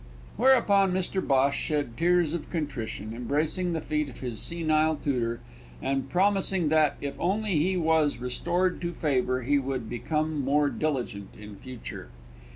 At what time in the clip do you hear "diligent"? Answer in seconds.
10.71-11.35